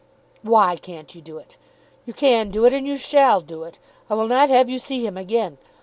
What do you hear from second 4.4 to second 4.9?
have you